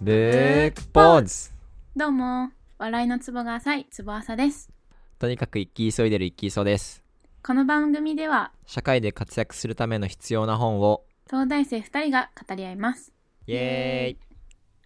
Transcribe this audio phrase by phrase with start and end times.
[0.00, 1.50] ブックポーズ
[1.96, 4.70] どうも、笑いのツボが浅いツボ浅です。
[5.18, 7.02] とにかく生き急いでる一気そうです。
[7.42, 13.12] この番組では、社会で活躍するための必要な本を、東大生2人が語り合います。
[13.48, 14.24] イエーイ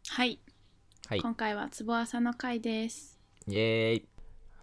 [0.09, 0.41] はい、
[1.09, 3.21] はい、今回はツボ浅の回です。
[3.49, 4.09] イエーイ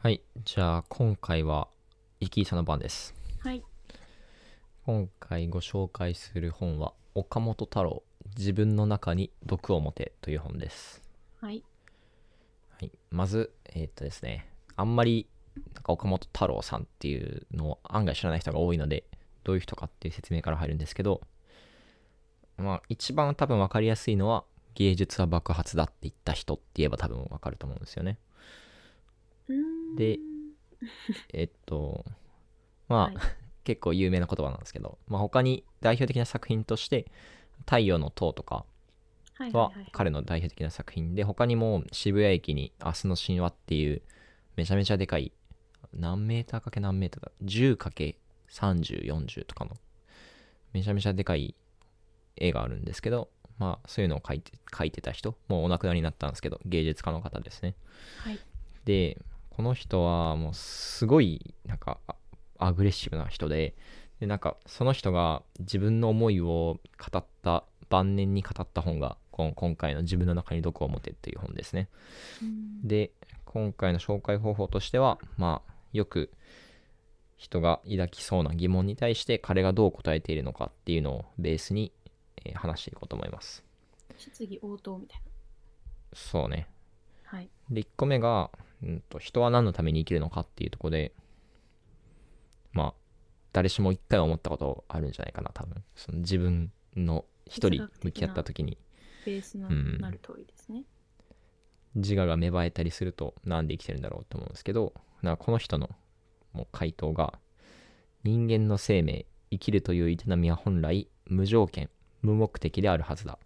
[0.02, 1.68] はい、じゃあ今回は、
[2.22, 3.14] 生きさの番です。
[3.42, 3.64] はい、
[4.88, 8.02] 今回ご紹介する本は、岡本太郎、
[8.38, 11.02] 自分の中に毒を持てという本です。
[11.42, 11.64] はい、
[12.80, 15.28] はい、まず、えーっとですね、あんまり
[15.74, 19.04] なんか岡本太郎さんっていうのを案外知らない人が多いので、
[19.44, 21.22] どういう人かっていう説明から入るんですけど、
[22.58, 24.44] まあ、一番多分分かりやすいのは、
[24.76, 28.18] 芸術は爆発だって言った人って言えば多分分かると思うんですよね。
[29.98, 30.20] で、
[31.34, 32.06] えっと、
[32.88, 33.18] まあ、はい
[33.66, 37.12] 結構有名な言葉なんですけど、まあ、他に代表的な作品として、
[37.60, 38.66] 太陽の塔とか
[39.54, 44.02] は彼の代表的な作品で他にも渋谷駅に明日の神話っていう
[44.58, 45.32] めちゃめちゃでかい
[45.94, 49.72] 何メーターかけ何メーターだ 10×3040 とかの
[50.74, 51.56] めちゃめちゃでかい
[52.36, 57.76] 絵があるんですけどまあそういうのを描いて描いてた人もうお亡くなりになったんですけど芸術家の方ですね。
[58.24, 58.40] はい、
[58.86, 59.18] で
[59.50, 62.16] この人はもうすごいなんかあ
[62.58, 63.76] アグレッシブな人で
[64.20, 71.88] でなんかその人が自分の思いを語った晩年に語った本が今回の「自分の中に毒を持て」っていう本ですね。
[72.42, 72.88] うん。
[72.88, 73.12] で
[73.46, 76.32] 今回の紹介方法としてはまあよく
[77.38, 81.94] 人が抱きそうな疑問に対して彼がどう答えているのかっていうのをベースに、
[82.44, 83.64] えー話していこうと思います。
[84.18, 85.22] 質疑応答みたい
[86.14, 86.68] そうね。
[87.32, 87.38] な。
[87.38, 88.52] はい、で1個目が、
[88.84, 91.14] うん、と人は何のために生きるのかっていうところで
[92.74, 92.94] まあ
[93.54, 95.84] 誰しも一回は思ったことあるんじゃないかな多分。
[95.96, 98.78] その自分の一人向き合った時に。
[99.26, 99.98] ベースのうん。
[100.00, 100.84] なる通りですね。
[101.96, 105.90] 自我が芽生えたりするとなんで生きてるんだろうと思うんですけどなんかこの人の
[106.54, 107.34] もう回答が
[108.24, 111.90] 人間の生命生きるという営みは本来無条件
[112.22, 113.40] 無目的であるはずだ。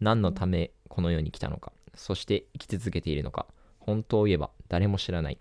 [0.00, 3.46] 何のためこの世に来たのかそして生き続けているのか
[3.78, 5.38] 本当を言えば誰も知らない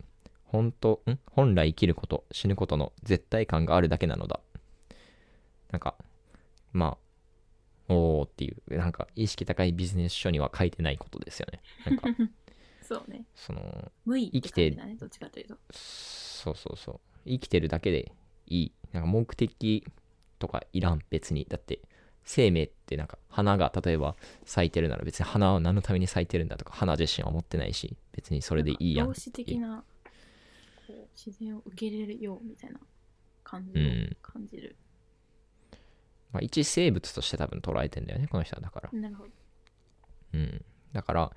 [0.51, 1.19] 本当ん？
[1.31, 4.39] 本来生きること死ぬことの絶対感があるだけなのだ。
[5.71, 5.95] なんか
[6.73, 6.97] ま
[7.87, 11.61] あおーっていうなんか意識高いビジネス書には書いてないことですよね。
[11.85, 12.07] なんか
[12.81, 13.25] そうね。
[13.35, 15.57] その無意生きてね、どっちかというと。
[15.71, 16.99] そうそうそう。
[17.25, 18.11] 生きてるだけで
[18.47, 18.71] いい。
[18.91, 19.85] なんか目的
[20.39, 21.45] とかいらん別に。
[21.47, 21.79] だって
[22.23, 29.83] 生命ってなんか花が例えば咲いてるなら別に花は何のために咲いてるんだとか花自身は思ってないし別にそれでいいやん量子的な
[30.89, 32.79] こう自然を受け入れるようみたいな
[33.43, 34.75] 感じうんを感じる。
[36.31, 39.29] まあ、一生物として多分捉えてんだよねこの人はだからなるほど。
[40.33, 41.31] うんだから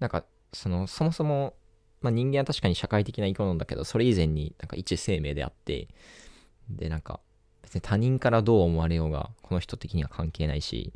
[0.00, 1.54] なんかそのそもそも、
[2.00, 5.88] まあ、人間は確かに社会的な生き物なんだけどそれ以前になんか一生命であって
[6.68, 7.20] でなんか
[7.62, 10.92] 別に他人からどう思われようがこの人的には関係ないし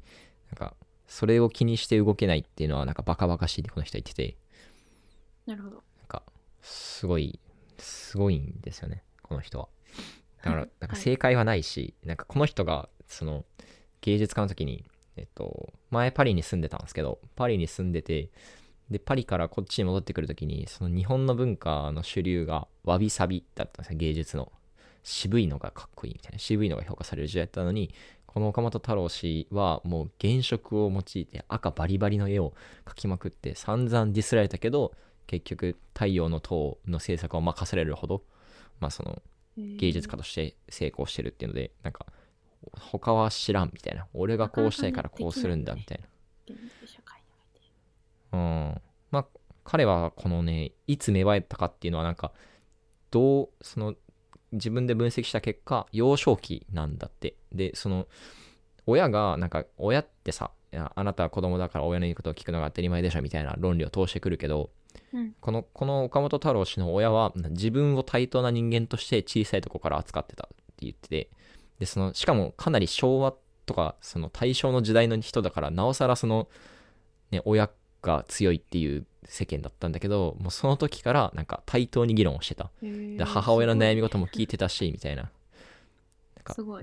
[0.50, 0.74] なんか
[1.06, 4.36] それを気にして動けないっていうのはなんかバカバカしいってこの人は言ってて
[5.46, 5.76] なるほど。
[5.76, 6.22] なんか
[6.60, 7.38] すごい
[7.82, 9.68] すごいんですよねこの人は。
[10.42, 13.44] だから なんか正解はないし、なんかこの人がその
[14.00, 14.84] 芸術家の時に
[15.16, 18.30] えっと前パリに住んでたんですけどパリに住んでて
[18.90, 24.52] でパリからこっちに戻ってくる時にその日本の文化の主流がわびさびだったんですよ芸術の。
[25.02, 26.38] 渋いのがかっこいいみたいな。
[26.38, 27.94] 渋いのが評価される時代だったのに
[28.26, 32.52] この岡本太郎氏はもう原色を用いて赤バリバリの絵を
[32.84, 34.92] 描きまくって散々ディスられたけど
[35.30, 38.24] 結局太陽の塔の制作を任せられるほど
[38.80, 39.22] まあその
[39.56, 42.06] 芸術家として成功してるっていうのでなんか
[42.78, 44.06] 他は知らんみたいな。
[44.12, 46.00] 俺がこうしたいからこうするんだみたい。
[48.32, 48.38] な。
[48.38, 48.80] うん。
[49.10, 49.26] まあ
[49.64, 52.32] 彼はこのねいつ芽生えたかっていうのはなんか
[53.10, 53.94] どうその
[54.52, 57.36] 自分で分析した結果幼少期なんだって。
[57.52, 58.06] でその
[58.86, 60.50] 親がなんか親ってさ
[60.94, 64.70] あなたは子供だから親の言うことを聞くのが当たり前でしょみたいな論理を通してくるけど
[65.12, 71.30] うん、このこの岡本太郎氏の親は自分を対等な人間として小さいとこから扱ってたって言ってて
[71.78, 73.34] でそのしかもかなり昭和
[73.66, 76.48] とかその大正の時代の人だからなおさらその、
[77.30, 77.70] ね、親
[78.02, 82.70] が強いっていう世間だったんだけどもうその時からなんか対等に議論をしてた。
[82.82, 85.30] で母親の悩み事も聞いてたしみたいな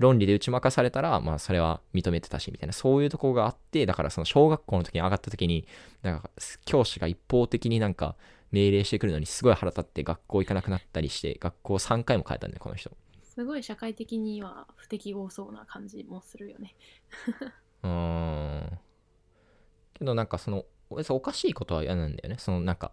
[0.00, 5.66] 論理で打ち負かされたら、まあ、それは認めてたしみたいなそういうところがあってだからその小学校の時に上がった時に
[6.02, 6.30] なんか
[6.64, 8.16] 教師が一方的になんか
[8.50, 12.90] 命令してくるのにすごい腹立って学校行かなくなったりして学校3回も変えたんだよこの人。
[13.22, 16.74] すごい社会的には不適合そうな感じもするよね。
[17.84, 18.78] うーん。
[19.94, 22.36] けどなんかそのおかしいことは嫌なんだよね。
[22.38, 22.92] そのなんか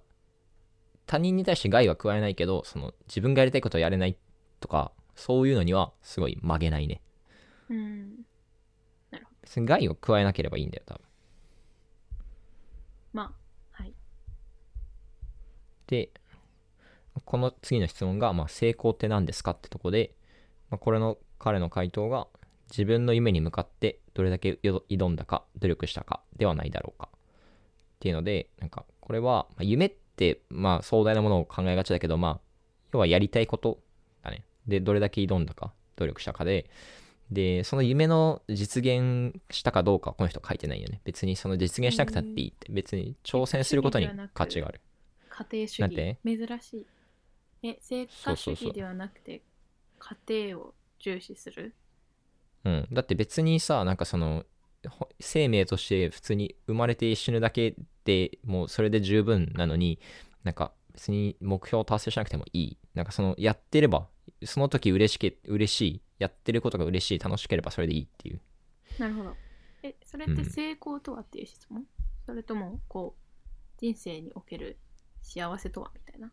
[1.08, 4.18] 他人に対して害は加えないけどその自分がやりたいことをやれない
[4.60, 7.02] とかそういうのにはすごい曲げないね。
[7.70, 8.26] うん。
[9.42, 11.02] 別に害を加えなければいいんだよ多分。
[13.14, 13.94] まあはい。
[15.88, 16.10] で
[17.24, 20.14] この次の質問が、まあ、成功って何ですかってとこで、
[20.70, 22.28] まあ、これの彼の回答が
[22.70, 27.10] 自分の夢に向かってどれだけよ挑んだか努力したかではないだろうか。
[27.14, 27.18] っ
[28.00, 32.40] ていうのでなんかこれは、まあ夢ってまあ壮大なものを考えがちだけどまあ
[32.92, 33.80] 要はやりたいこと
[34.24, 36.70] だねでどれだけ挑んだか努力したかで
[37.32, 41.02] でその夢の実現したかどうかはこの人書いてないよね。
[41.06, 42.72] 別にその実現しなくたっていいって。
[42.72, 44.82] 別に挑戦することに価値がある。
[45.30, 46.18] 家庭主義。
[46.24, 46.86] 珍しい。
[47.64, 49.42] え成果主義ではなくて
[49.98, 51.74] 家庭を重視する？
[52.64, 54.46] うん、だって別にさなんかその
[54.88, 60.00] ほ生命として普通に生まれて死ぬだけでもうそれで十分なのに
[60.44, 62.78] なんか別に目標を達成しなくてもいい。
[62.94, 64.08] なんかそのやってれば
[64.44, 68.42] その時嬉しけ嬉しいやってることが嬉しい楽しければそれでいいっていう。
[69.00, 69.36] なるほど。
[69.84, 70.36] えそれっうん。
[70.36, 71.86] て成功とはっていう質問、
[72.26, 74.78] それともこう人生における
[75.22, 76.32] 幸せとはみたいな？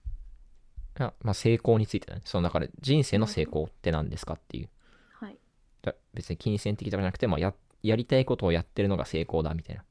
[0.99, 2.23] あまあ成功についてだね。
[2.25, 4.71] そのだから人生の成功って何ですかっていう。
[5.15, 5.39] はい。
[5.83, 9.85] だ別に金銭的とかじゃなくて、まあ、ややりたいことをやってるのが成功だみたいな。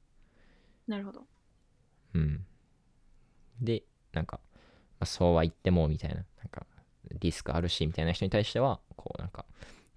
[0.87, 1.23] なるほど。
[2.13, 2.45] うん。
[3.59, 4.59] で、なんか、ま
[5.01, 6.65] あ、そうは言っても、みたいな、なんか、
[7.19, 9.45] リスクあるし、みたいな人に対しては、こう、なんか、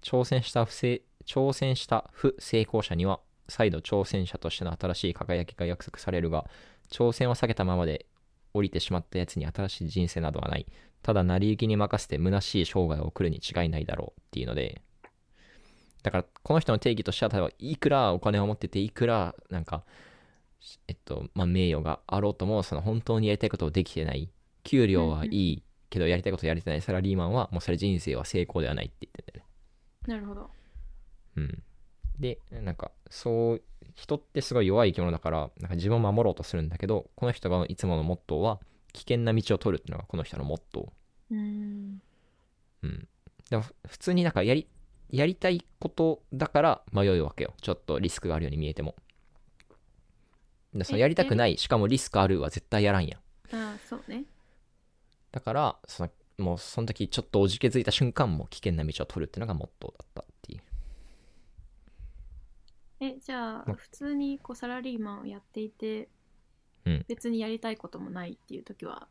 [0.01, 6.45] 挑戦した不正、挑戦した不成功者には、再度挑戦者としての新しい輝きが約束されるが、
[6.91, 8.05] 挑戦を避けたままで
[8.53, 10.65] 降りてしまったやつに新しい人生などはない。
[11.01, 14.81] ただ、成り行きに任せて虚しい生涯を送るに違いないだろうっていうので、
[16.03, 19.83] だから、この人の定義としては、例えば、いくらお金を持ってて、いくら、なんか、
[20.87, 24.29] えっと、まあ、名誉があろうとも、その本当にやりたいことをできてない。
[24.63, 29.51] 給料はいいけど、やりたいことやれてないサラリーマンは、もうそれ人生は成功ではないって言ってんだよね。
[30.07, 30.49] なるほど
[31.37, 31.63] うん。
[32.19, 38.59] で、なんか、そう、人ってすごい弱い生き物だから、なんか自分を守ろうとするんだけど、この人がいつものモットーは、
[38.93, 40.93] 危険な道を取るっていうのがこの人のモット
[41.29, 42.87] うーんー。
[42.87, 43.07] うん。
[43.49, 44.67] でも、普通になんかやり、
[45.09, 47.53] やりたいことだから迷うわけよ。
[47.61, 48.95] ちょっとリスクがあるように見えても。
[50.73, 53.55] でそのえやりたくない、しかもリスクあるは絶対やらんやん。
[53.55, 54.25] ああそうね
[55.35, 60.61] だから、そのもうその時ちょっとおじけづいた瞬間も危険な道を取るっていうのがモットーだったっていう。
[63.01, 66.07] えじゃあま普通にこうサラリーマンをやっていて、
[66.85, 69.07] うん別にやりたいこともないっていう時は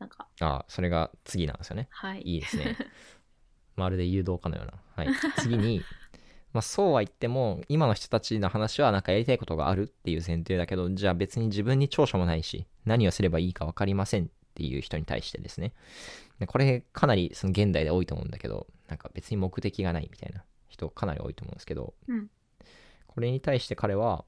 [0.00, 1.86] なんかああ、それが次なんですよね。
[1.90, 2.76] はいいいですね。
[3.76, 4.72] まるで誘導家のような。
[4.96, 5.14] はい。
[5.38, 5.80] 次に、
[6.52, 15.72] まあそうは言っても、今の人たちの話はなんかやりたいことがあるっていう前提だけど、じゃあ別に自分に長所もないし、何をすればいいか分かりませんっていう人に対してですね。
[16.38, 22.28] でこれかなりその現代で多いと思うんだけど、なんか別に目的がないみたいな人かなり多いと思うんですけど、うん
[23.14, 24.24] これに対して彼は、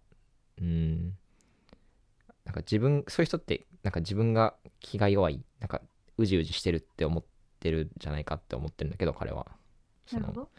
[0.58, 1.17] うーん、
[2.44, 5.82] なんか自分、そういう人って、なんか自分が気が弱い、なんか
[6.17, 7.25] うじうじしてるって思っ
[7.58, 9.49] てるんじゃないかって思ってるんだけど、彼は。
[10.06, 10.50] そのなるほど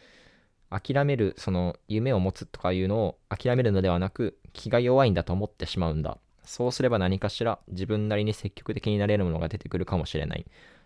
[0.69, 6.17] 諦める、その夢を持つとかいうのを諦めるのではなく、気が弱いんだと思ってしまうんだ。
[6.47, 10.45] そうすれば何かしら自分なりに積極的になれるものが出てくるかもしれない。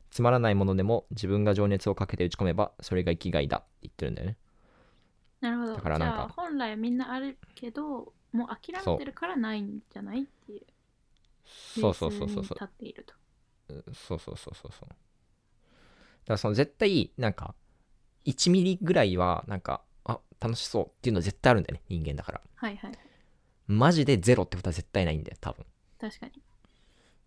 [0.10, 4.38] つまらないものでも自分が情熱をかけて打ち込めば、それが生きがいだって言ってるんだよね。
[5.40, 10.62] なるほどだからなんか本来みんなあるけどもう諦めてるからないんじゃないっていう
[11.44, 13.16] そうそうそうそうそう立っていると
[13.94, 14.90] そうそうそうそうそう。
[14.90, 14.96] だか
[16.28, 17.56] らその絶対、なんか、
[18.26, 22.42] 1ミリぐらいは、なんか、あ、楽しそうっていうのは絶対あるんだよね、人間だから。
[22.56, 22.92] はいはい
[23.72, 25.66] マジでゼロってことは絶対ないんだよ、多分。
[26.00, 26.34] 確かに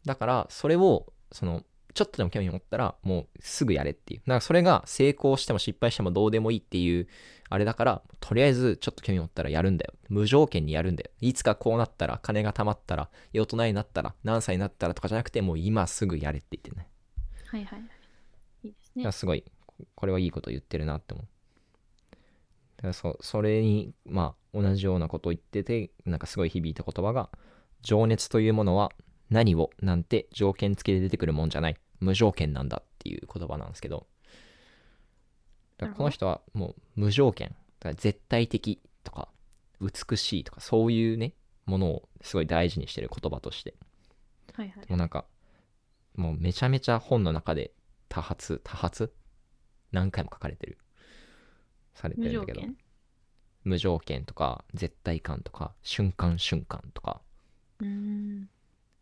[0.05, 4.21] だから、それを、その、ちょっとでも興味を持ったら、もうすぐやれっていう。
[4.21, 7.09] だからそれが成功しても失敗してもどうでもいいっていう、
[7.49, 9.95] あれだから、とりあえずちょっと興味を持ったらやるんだよ。
[10.09, 11.11] 無条件にやるんだよ。
[11.21, 16.89] いつかこうなったら、金が貯まったら、大人になったら、何歳になったらとかじゃなくて、もう今すぐやれって言ってね。
[17.47, 18.05] はいはいはい
[18.65, 21.27] いいですねすごいここれはいいこと言ってるなって思う
[22.89, 27.31] だそそれにまあ同じようなことを言っててなんかすごい響いた言葉が
[27.83, 28.91] 情熱というものは
[29.31, 31.77] 何をなんて条件付きで出てくるもんじゃない。
[32.01, 34.07] 無条件なんだっていう言葉なんですけど。
[35.79, 37.49] だからこの人はもう無条件。
[37.49, 39.29] だから絶対的とか
[39.81, 41.35] 美しいとかそういうね
[41.67, 43.75] ものをすごい大事にしてる言葉として。
[44.53, 44.87] はいはい。
[44.89, 45.25] もうなんか、
[46.15, 47.73] もうめちゃめちゃ本の中で
[48.09, 49.13] 多発、多発？
[49.91, 50.79] 何回も書かれてる。
[51.95, 52.61] されて無るんだけど。
[52.61, 52.77] 条件？
[53.65, 57.23] 無条件とか、絶対感とか、瞬間瞬間とか、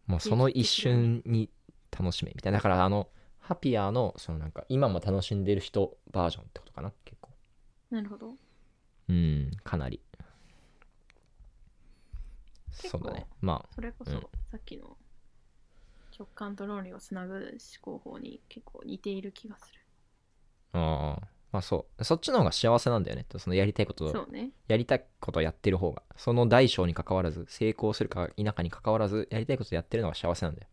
[0.06, 1.50] もうその一瞬に
[1.90, 2.58] 楽しめみたいな。
[2.58, 3.08] だからあの
[3.40, 7.30] ハピアーのそのなんか今も楽しんでる人バージョンってことかな結構。
[7.90, 8.34] なるほど。
[9.08, 10.00] うんかなり。
[12.70, 13.26] そうだね。
[13.40, 14.20] まそれこそうん。
[14.20, 14.96] さっきの
[16.16, 19.80] 直感と論理をつなぐ思考法に結構似ている気がする。
[20.74, 22.04] ああーまあそう。
[22.04, 23.26] そっちの方が幸せなんだよね。
[23.36, 24.50] そのやりたいことね。
[24.68, 26.02] やりたいことをやってる方が。
[26.16, 30.68] その大小に関わらず成功するか否かに関わらずやりたいことをやってるのが幸せなんだよ。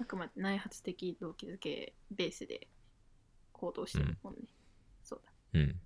[0.00, 2.68] あくまで内発的動機づけベースで
[3.52, 4.40] 行動してるもんね、
[5.04, 5.30] そうだ。
[5.52, 5.80] うん。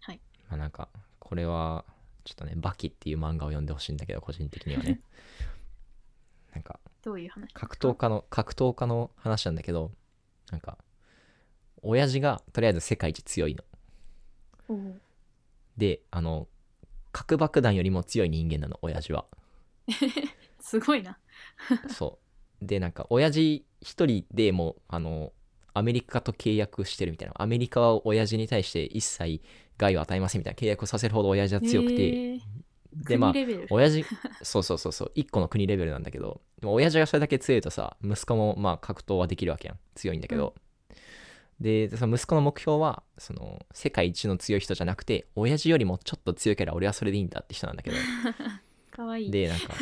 [0.00, 0.20] はい。
[0.48, 1.84] まあなんかこれは
[2.24, 5.00] ちょっとねバキっていう漫画を読んでほしいんだけど個人的にはね。
[6.54, 7.52] なんかどういう話？
[7.52, 9.90] 格闘家の格闘家の話なんだけど
[10.52, 10.78] なんか
[11.82, 13.64] 親父がとりあえず世界一強いの。
[15.76, 16.48] であの
[17.12, 19.24] 核爆弾よりも強い人間なの親父は。
[20.60, 21.18] すごいな。
[21.88, 22.18] そ
[22.60, 22.66] う。
[22.66, 25.32] でなんか親父一人でもうあの
[25.74, 27.34] アメリカと契約してるみたいな。
[27.38, 29.40] アメリカは親父に対して一切
[29.78, 32.40] 害を与えませんみたいな契約をさせるほど親父は強くて、
[32.92, 33.34] でまあ
[33.70, 34.04] 親父
[34.42, 35.12] そうそうそうそう。
[35.14, 36.40] 一個の国レベルなんだけど。
[36.60, 39.78] でも親父がそれだけ強いとさ息子もまあ格闘はできるわけやん。
[39.94, 40.54] 強いんだけど、
[41.60, 47.96] でその息子の目標はその世界一の強い人じゃなくて親父よりもちょっと強いから俺はそれでいいんだって人なんだけど。
[48.92, 49.26] かわい。
[49.26, 49.74] いでなんか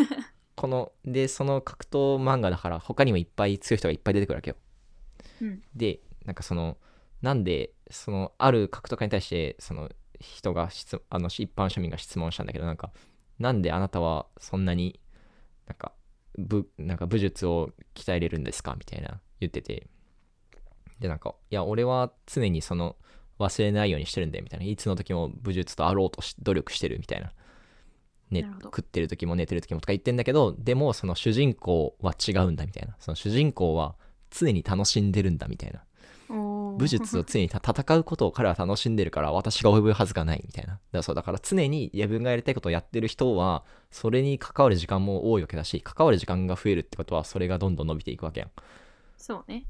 [0.55, 4.57] このでその格闘漫画だから他にもいっぱい強い人がいっぱい出てくるわけよ。
[5.43, 5.63] うん。
[5.75, 6.79] でなんかその
[7.21, 12.91] なんでそのある格闘家に対してその人が質あの一般庶民が質問したんだけどなんか
[13.39, 14.99] なんであなたはそんなに
[15.67, 15.93] なんか
[16.39, 18.75] 武なんか武術を鍛えれるんですか？
[18.79, 19.87] みたいな言ってて
[21.01, 22.97] でなんかいや俺は常にその
[23.39, 24.67] 忘れないようにしてるんだよみたいな。
[24.67, 27.33] いつの時も武術とあろうとし努力してるみたいな、
[28.31, 32.97] ね食ってる時も寝てる時もとか言ってんだけどでもその主人公は違うんだみたいな。
[32.99, 33.97] その主人公は
[34.31, 35.83] 常に楽しんでるんだみたいな。
[36.29, 40.73] 武術を常にた戦うことを彼は楽しんでるから私が及ぶはずがないみたいな。
[40.73, 48.51] だからそうだから常に自分がやりたいことをやってる人はそれに関わる時間も多いわけだし関わる時間が増えるってことはそれがどんどん伸びていくわけやん。
[49.17, 49.67] そうね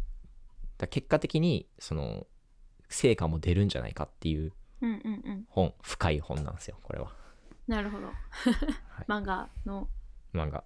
[0.84, 2.26] ら結果的にその
[2.88, 5.46] 成果も出るんじゃないかっていううんうんうん。
[5.48, 7.12] 本深い本なんですよこれは。
[7.66, 8.08] なるほど、
[9.08, 9.88] 漫画の。
[10.32, 10.62] 漫画。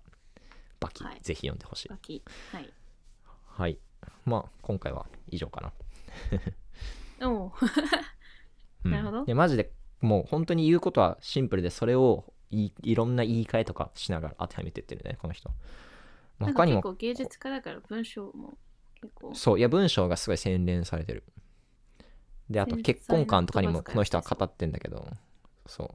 [0.81, 1.21] バキ、はい。
[1.23, 1.88] ぜひ読んでほしい。
[1.88, 2.23] バキ。
[2.52, 2.73] はい。
[3.47, 3.79] はい。
[4.25, 5.73] まあ今回は以上か
[7.21, 7.29] な。
[7.29, 7.52] おお
[8.85, 8.90] うん。
[8.90, 9.25] なるほど。
[9.25, 15.50] でマジでもう本当に言うことはシンプルでそれをいいろんな言い換えとかしながら当てはめてってるねこの人。
[16.38, 18.59] まあ他にも結構芸術家だから文章も
[19.02, 21.25] 結構そういや文章がすごい洗練されてる。
[22.49, 25.07] であと結婚観とかにもこの人は語ってんだけど
[25.66, 25.88] そう。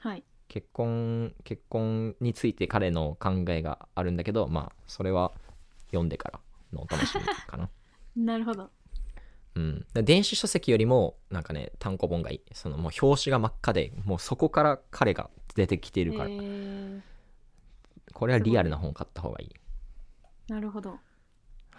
[0.00, 0.24] はい。
[0.48, 5.32] 結婚結婚について彼の考えがあるんだけどまあそれは
[5.88, 6.40] 読んでから
[6.72, 7.68] のお楽しみかな。
[8.16, 8.70] なるほど。
[9.56, 12.42] うん、で電子書籍よりもなんかね単行本がいい。
[12.52, 17.00] そのもう表紙が真っ赤でもうそこから彼が出てきているから、えー、
[18.12, 19.54] これはリアルな本を買った方がいい。
[20.48, 20.98] なるほど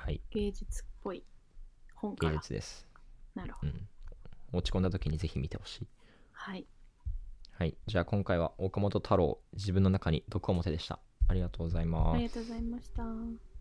[0.05, 0.21] はい。
[0.29, 1.24] 芸術っぽい。
[1.95, 2.88] 本か芸ら術です、
[3.33, 3.71] なるほど。
[3.71, 5.88] うん、落ち込んだ時にぜひ見てほしい。
[6.31, 6.67] はい。
[7.53, 7.75] はい。
[7.88, 11.00] じゃあ今回は岡本太郎自分の中に毒を持てでした。
[11.27, 12.17] ありがとうございます。
[12.17, 13.54] ありがとうございました